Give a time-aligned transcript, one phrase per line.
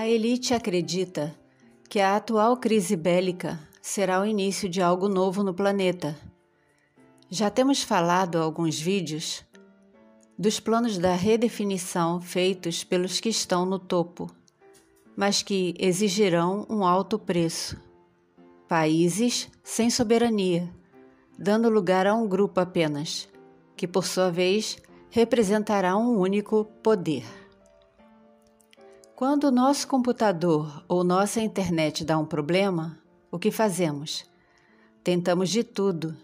[0.00, 1.36] A elite acredita
[1.86, 6.18] que a atual crise bélica será o início de algo novo no planeta.
[7.28, 9.44] Já temos falado alguns vídeos
[10.38, 14.34] dos planos da redefinição feitos pelos que estão no topo,
[15.14, 17.76] mas que exigirão um alto preço.
[18.66, 20.66] Países sem soberania,
[21.38, 23.28] dando lugar a um grupo apenas,
[23.76, 24.78] que por sua vez
[25.10, 27.39] representará um único poder.
[29.20, 32.98] Quando o nosso computador ou nossa internet dá um problema,
[33.30, 34.24] o que fazemos?
[35.04, 36.16] Tentamos de tudo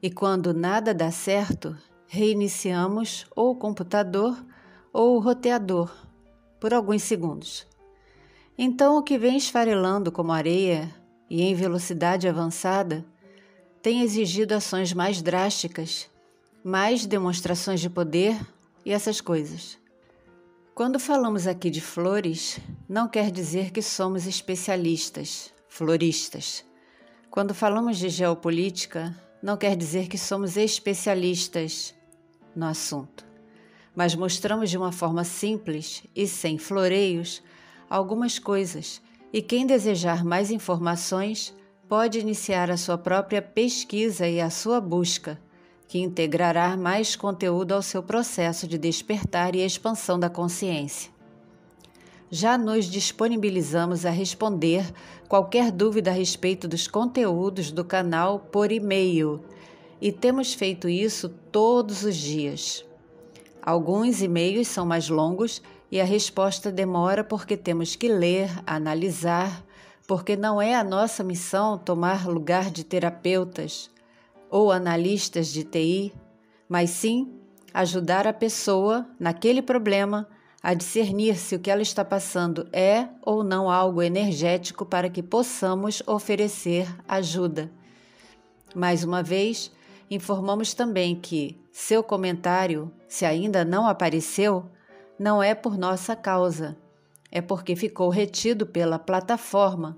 [0.00, 4.46] e quando nada dá certo, reiniciamos ou o computador
[4.92, 5.90] ou o roteador
[6.60, 7.66] por alguns segundos.
[8.56, 10.94] Então, o que vem esfarelando como areia
[11.28, 13.04] e em velocidade avançada
[13.82, 16.08] tem exigido ações mais drásticas,
[16.62, 18.38] mais demonstrações de poder
[18.84, 19.84] e essas coisas.
[20.76, 26.66] Quando falamos aqui de flores, não quer dizer que somos especialistas, floristas.
[27.30, 31.94] Quando falamos de geopolítica, não quer dizer que somos especialistas
[32.54, 33.24] no assunto.
[33.94, 37.42] Mas mostramos de uma forma simples e sem floreios
[37.88, 39.00] algumas coisas,
[39.32, 41.54] e quem desejar mais informações
[41.88, 45.40] pode iniciar a sua própria pesquisa e a sua busca
[45.88, 51.10] que integrará mais conteúdo ao seu processo de despertar e expansão da consciência.
[52.28, 54.84] Já nos disponibilizamos a responder
[55.28, 59.44] qualquer dúvida a respeito dos conteúdos do canal por e-mail
[60.00, 62.84] e temos feito isso todos os dias.
[63.62, 69.64] Alguns e-mails são mais longos e a resposta demora porque temos que ler, analisar,
[70.06, 73.88] porque não é a nossa missão tomar lugar de terapeutas
[74.50, 76.12] ou analistas de TI,
[76.68, 77.32] mas sim
[77.72, 80.28] ajudar a pessoa naquele problema
[80.62, 85.22] a discernir se o que ela está passando é ou não algo energético para que
[85.22, 87.70] possamos oferecer ajuda.
[88.74, 89.70] Mais uma vez,
[90.10, 94.66] informamos também que seu comentário, se ainda não apareceu,
[95.18, 96.76] não é por nossa causa,
[97.30, 99.96] é porque ficou retido pela plataforma.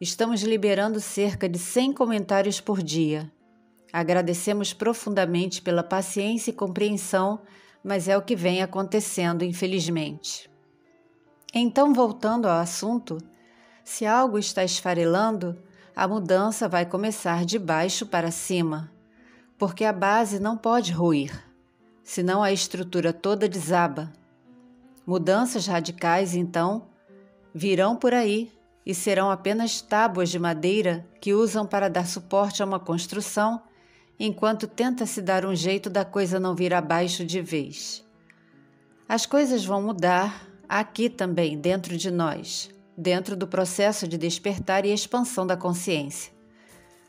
[0.00, 3.30] Estamos liberando cerca de 100 comentários por dia.
[3.92, 7.40] Agradecemos profundamente pela paciência e compreensão,
[7.82, 10.50] mas é o que vem acontecendo, infelizmente.
[11.52, 13.18] Então, voltando ao assunto,
[13.82, 15.60] se algo está esfarelando,
[15.96, 18.92] a mudança vai começar de baixo para cima,
[19.58, 21.44] porque a base não pode ruir,
[22.04, 24.12] senão a estrutura toda desaba.
[25.04, 26.86] Mudanças radicais, então,
[27.52, 28.52] virão por aí
[28.86, 33.60] e serão apenas tábuas de madeira que usam para dar suporte a uma construção
[34.22, 38.04] enquanto tenta se dar um jeito da coisa não vir abaixo de vez.
[39.08, 44.92] As coisas vão mudar aqui também, dentro de nós, dentro do processo de despertar e
[44.92, 46.30] expansão da consciência.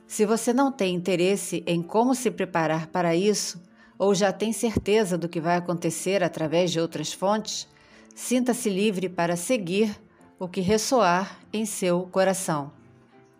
[0.07, 3.61] Se você não tem interesse em como se preparar para isso,
[3.99, 7.67] ou já tem certeza do que vai acontecer através de outras fontes,
[8.15, 9.95] sinta-se livre para seguir
[10.39, 12.71] o que ressoar em seu coração.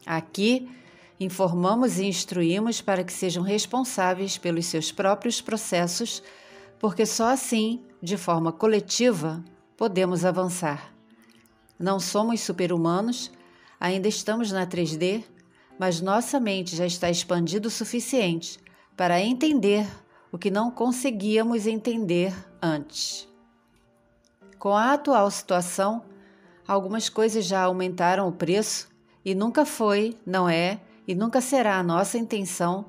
[0.05, 0.69] Aqui,
[1.21, 6.23] Informamos e instruímos para que sejam responsáveis pelos seus próprios processos,
[6.79, 9.45] porque só assim, de forma coletiva,
[9.77, 10.91] podemos avançar.
[11.77, 13.31] Não somos super-humanos,
[13.79, 15.23] ainda estamos na 3D,
[15.77, 18.57] mas nossa mente já está expandida o suficiente
[18.97, 19.87] para entender
[20.31, 23.29] o que não conseguíamos entender antes.
[24.57, 26.03] Com a atual situação,
[26.67, 28.89] algumas coisas já aumentaram o preço
[29.23, 30.79] e nunca foi, não é
[31.11, 32.85] e nunca será a nossa intenção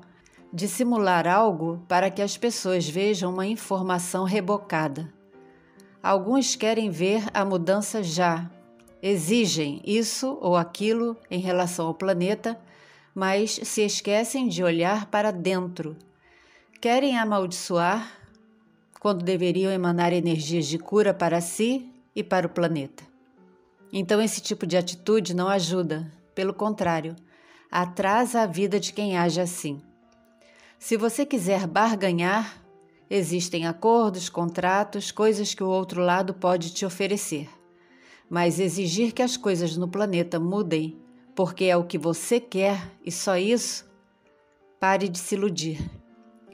[0.53, 5.13] dissimular algo para que as pessoas vejam uma informação rebocada.
[6.01, 8.49] Alguns querem ver a mudança já,
[9.01, 12.57] exigem isso ou aquilo em relação ao planeta,
[13.13, 15.97] mas se esquecem de olhar para dentro.
[16.79, 18.09] Querem amaldiçoar
[19.01, 23.03] quando deveriam emanar energias de cura para si e para o planeta.
[23.91, 27.17] Então, esse tipo de atitude não ajuda, pelo contrário,
[27.73, 29.81] atrasa a vida de quem age assim.
[30.77, 32.63] Se você quiser barganhar,
[33.09, 37.49] existem acordos, contratos, coisas que o outro lado pode te oferecer.
[38.29, 41.01] Mas exigir que as coisas no planeta mudem
[41.33, 43.89] porque é o que você quer e só isso,
[44.79, 45.79] pare de se iludir.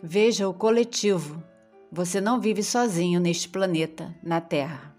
[0.01, 1.44] Veja o coletivo.
[1.92, 4.95] Você não vive sozinho neste planeta, na Terra.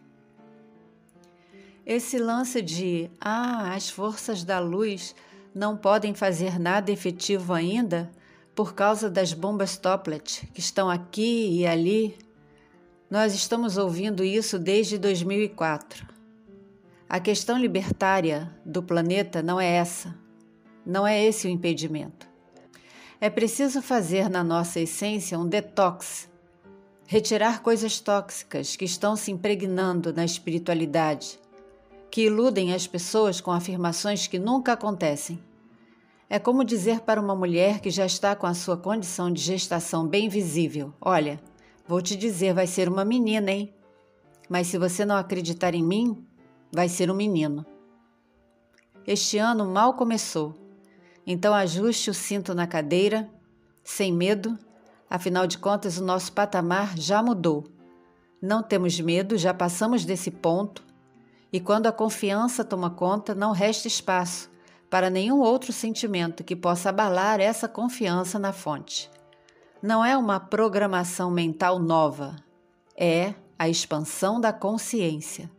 [1.87, 5.15] Esse lance de ah, as forças da luz
[5.55, 8.11] não podem fazer nada efetivo ainda
[8.55, 12.17] por causa das bombas Toplet que estão aqui e ali.
[13.11, 16.07] Nós estamos ouvindo isso desde 2004.
[17.09, 20.15] A questão libertária do planeta não é essa.
[20.87, 22.29] Não é esse o impedimento.
[23.21, 26.29] É preciso fazer na nossa essência um detox,
[27.07, 31.39] retirar coisas tóxicas que estão se impregnando na espiritualidade,
[32.11, 35.43] que iludem as pessoas com afirmações que nunca acontecem.
[36.29, 40.07] É como dizer para uma mulher que já está com a sua condição de gestação
[40.07, 41.41] bem visível: Olha,
[41.87, 43.75] vou te dizer, vai ser uma menina, hein?
[44.49, 46.25] Mas se você não acreditar em mim,
[46.73, 47.65] vai ser um menino.
[49.07, 50.55] Este ano mal começou
[51.27, 53.31] então ajuste o cinto na cadeira,
[53.85, 54.59] sem medo,
[55.09, 57.65] afinal de contas o nosso patamar já mudou.
[58.43, 60.83] Não temos medo, já passamos desse ponto,
[61.53, 64.51] e quando a confiança toma conta, não resta espaço
[64.89, 69.11] para nenhum outro sentimento que possa abalar essa confiança na fonte.
[69.83, 72.37] Não é uma programação mental nova,
[72.97, 75.51] é a expansão da consciência.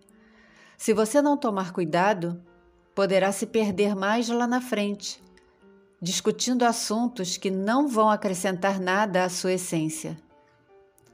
[0.77, 2.41] Se você não tomar cuidado,
[2.94, 5.21] poderá se perder mais lá na frente
[6.01, 10.17] discutindo assuntos que não vão acrescentar nada à sua essência.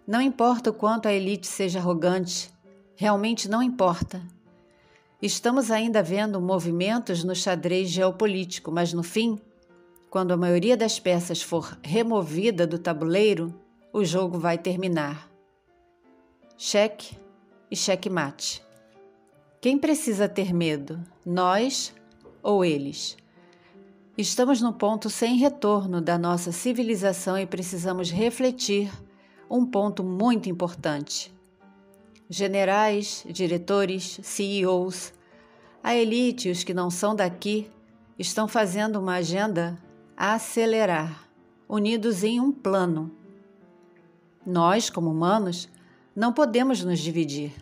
[0.08, 2.50] Não importa o quanto a elite seja arrogante,
[2.96, 4.22] realmente não importa.
[5.20, 9.40] Estamos ainda vendo movimentos no xadrez geopolítico, mas no fim,
[10.12, 13.52] quando a maioria das peças for removida do tabuleiro,
[13.92, 15.28] o jogo vai terminar.
[16.56, 17.18] Cheque
[17.72, 18.64] e cheque-mate.
[19.60, 21.96] Quem precisa ter medo, nós
[22.44, 23.18] ou eles?
[24.16, 28.92] Estamos no ponto sem retorno da nossa civilização e precisamos refletir
[29.50, 31.36] um ponto muito importante.
[32.30, 35.14] Generais, diretores, CEOs,
[35.82, 37.72] a elite e os que não são daqui
[38.20, 39.82] estão fazendo uma agenda
[40.16, 41.30] a acelerar,
[41.70, 43.12] unidos em um plano.
[44.46, 45.70] Nós, como humanos,
[46.16, 47.54] não podemos nos dividir.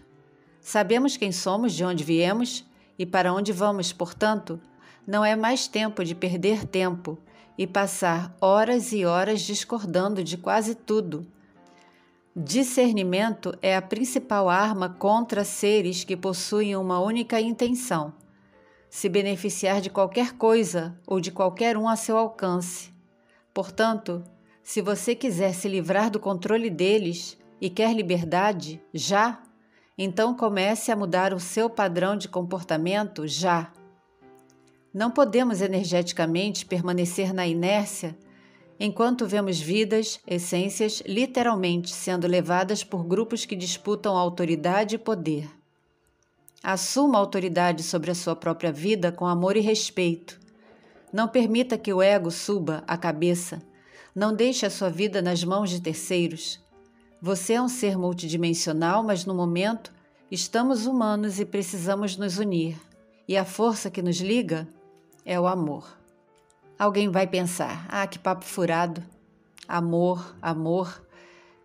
[0.61, 2.65] Sabemos quem somos, de onde viemos
[2.97, 4.59] e para onde vamos, portanto,
[5.05, 7.19] não é mais tempo de perder tempo
[7.55, 11.27] e passar horas e horas discordando de quase tudo.
[12.37, 18.13] Discernimento é a principal arma contra seres que possuem uma única intenção:
[18.89, 22.93] se beneficiar de qualquer coisa ou de qualquer um a seu alcance.
[23.53, 24.21] Portanto,
[24.61, 29.41] se você quiser se livrar do controle deles e quer liberdade já,
[29.97, 33.71] então comece a mudar o seu padrão de comportamento já.
[34.93, 38.13] Não podemos energeticamente permanecer na inércia
[38.79, 45.49] enquanto vemos vidas, essências, literalmente sendo levadas por grupos que disputam autoridade e poder.
[46.61, 50.39] Assuma autoridade sobre a sua própria vida com amor e respeito.
[51.13, 53.61] Não permita que o ego suba a cabeça.
[54.13, 56.59] Não deixe a sua vida nas mãos de terceiros.
[57.21, 59.93] Você é um ser multidimensional, mas no momento
[60.29, 62.77] estamos humanos e precisamos nos unir.
[63.27, 64.67] E a força que nos liga
[65.23, 66.04] é o amor.
[66.77, 69.01] Alguém vai pensar: ah, que papo furado.
[69.67, 71.01] Amor, amor.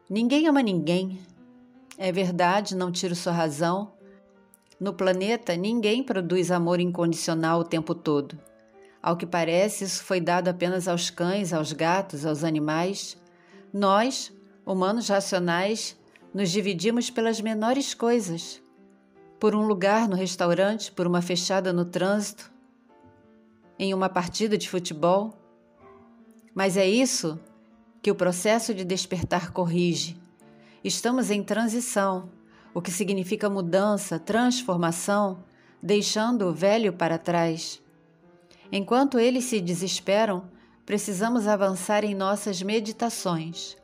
[0.08, 1.20] Ninguém ama ninguém.
[1.98, 3.92] É verdade, não tiro sua razão.
[4.78, 8.38] No planeta, ninguém produz amor incondicional o tempo todo.
[9.02, 13.18] Ao que parece, isso foi dado apenas aos cães, aos gatos, aos animais.
[13.72, 14.32] Nós,
[14.64, 15.96] humanos racionais,
[16.32, 18.62] nos dividimos pelas menores coisas.
[19.38, 22.50] Por um lugar no restaurante, por uma fechada no trânsito,
[23.80, 25.32] em uma partida de futebol.
[26.54, 27.40] Mas é isso
[28.02, 30.20] que o processo de despertar corrige.
[30.84, 32.28] Estamos em transição,
[32.74, 35.42] o que significa mudança, transformação,
[35.82, 37.82] deixando o velho para trás.
[38.70, 40.44] Enquanto eles se desesperam,
[40.84, 43.78] precisamos avançar em nossas meditações.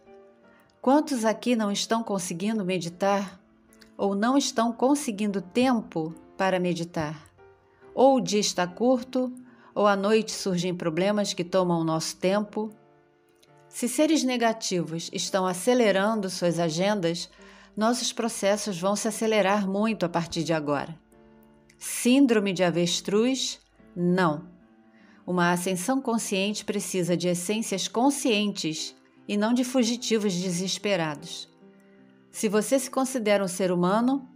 [0.83, 3.41] Quantos aqui não estão conseguindo meditar?
[3.97, 7.31] Ou não estão conseguindo tempo para meditar?
[7.95, 9.33] Ou o dia está curto,
[9.77, 12.71] ou à noite surgem problemas que tomam nosso tempo.
[13.69, 17.29] Se seres negativos estão acelerando suas agendas,
[17.77, 20.99] nossos processos vão se acelerar muito a partir de agora.
[21.79, 23.61] Síndrome de avestruz?
[23.95, 24.49] Não.
[25.27, 28.97] Uma ascensão consciente precisa de essências conscientes
[29.29, 31.51] e não de fugitivos desesperados.
[32.33, 34.27] Se você se considera um ser humano,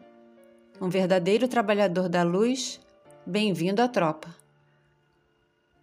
[0.78, 2.78] um verdadeiro trabalhador da luz,
[3.26, 4.38] bem-vindo à tropa.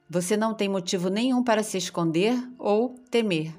[0.10, 3.54] Você não tem motivo nenhum para se esconder ou temer.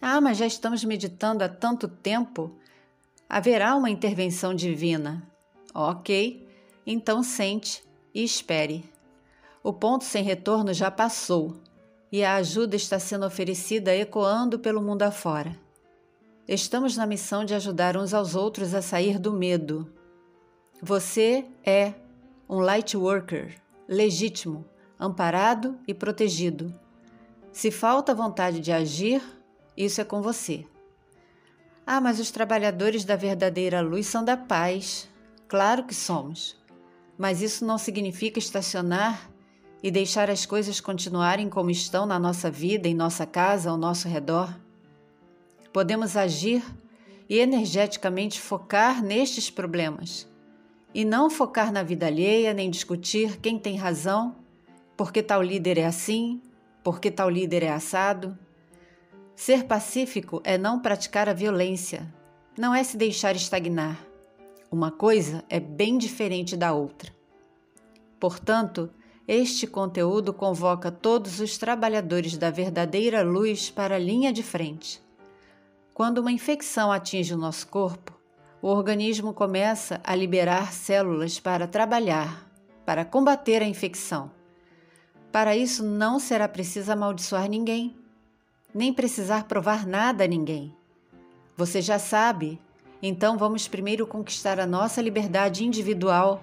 [0.00, 2.56] Ah, mas já estamos meditando há tanto tempo.
[3.28, 5.22] Haverá uma intervenção divina.
[5.74, 6.48] Ok,
[6.86, 8.84] então sente e espere.
[9.62, 11.60] O ponto sem retorno já passou
[12.10, 15.54] e a ajuda está sendo oferecida ecoando pelo mundo afora.
[16.48, 19.92] Estamos na missão de ajudar uns aos outros a sair do medo.
[20.80, 21.92] Você é
[22.48, 24.64] um light worker, legítimo,
[24.98, 26.74] amparado e protegido.
[27.52, 29.22] Se falta vontade de agir,
[29.76, 30.66] isso é com você.
[31.86, 35.08] Ah, mas os trabalhadores da verdadeira luz são da paz.
[35.46, 36.56] Claro que somos.
[37.16, 39.30] Mas isso não significa estacionar
[39.82, 44.08] e deixar as coisas continuarem como estão na nossa vida, em nossa casa, ao nosso
[44.08, 44.52] redor.
[45.72, 46.64] Podemos agir
[47.28, 50.28] e energeticamente focar nestes problemas
[50.94, 54.34] e não focar na vida alheia nem discutir quem tem razão,
[54.96, 56.40] porque tal líder é assim,
[56.82, 58.36] porque tal líder é assado.
[59.34, 62.12] Ser pacífico é não praticar a violência,
[62.56, 64.00] não é se deixar estagnar.
[64.70, 67.14] Uma coisa é bem diferente da outra.
[68.18, 68.90] Portanto,
[69.28, 75.02] este conteúdo convoca todos os trabalhadores da verdadeira luz para a linha de frente.
[75.92, 78.18] Quando uma infecção atinge o nosso corpo,
[78.62, 82.48] o organismo começa a liberar células para trabalhar,
[82.84, 84.35] para combater a infecção.
[85.36, 87.94] Para isso, não será preciso amaldiçoar ninguém
[88.74, 90.74] nem precisar provar nada a ninguém.
[91.58, 92.58] Você já sabe,
[93.02, 96.40] então vamos primeiro conquistar a nossa liberdade individual,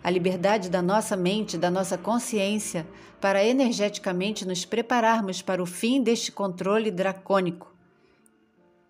[0.00, 2.86] a liberdade da nossa mente, da nossa consciência,
[3.20, 7.74] para energeticamente nos prepararmos para o fim deste controle dracônico.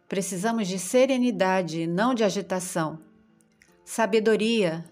[0.07, 2.99] Precisamos de serenidade, não de agitação,
[3.87, 4.85] sabedoria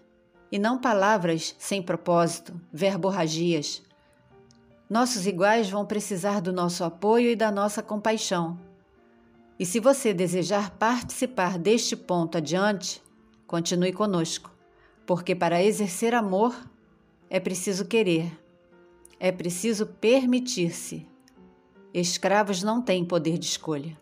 [0.51, 3.83] e não palavras sem propósito, verborragias.
[4.93, 8.61] Nossos iguais vão precisar do nosso apoio e da nossa compaixão.
[9.59, 13.03] E se você desejar participar deste ponto adiante,
[13.47, 14.55] continue conosco,
[15.07, 16.55] porque para exercer amor
[17.31, 18.39] é preciso querer,
[19.19, 21.09] é preciso permitir-se.
[21.95, 23.97] Escravos não têm poder de escolha.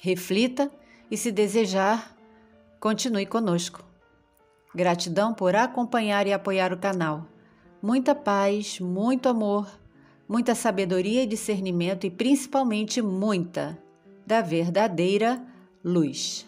[0.00, 0.68] Reflita
[1.08, 2.16] e, se desejar,
[2.80, 3.84] continue conosco.
[4.74, 7.24] Gratidão por acompanhar e apoiar o canal.
[7.80, 9.68] Muita paz, muito amor
[10.28, 13.78] muita sabedoria e discernimento e principalmente muita
[14.26, 15.42] da verdadeira
[15.82, 16.47] luz.